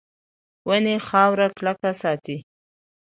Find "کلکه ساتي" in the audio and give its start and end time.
1.57-2.37